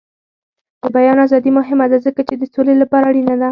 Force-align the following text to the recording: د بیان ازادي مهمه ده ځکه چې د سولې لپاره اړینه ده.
د 0.81 0.83
بیان 0.95 1.17
ازادي 1.25 1.51
مهمه 1.59 1.85
ده 1.91 1.97
ځکه 2.05 2.21
چې 2.27 2.33
د 2.37 2.43
سولې 2.53 2.73
لپاره 2.81 3.05
اړینه 3.09 3.35
ده. 3.41 3.49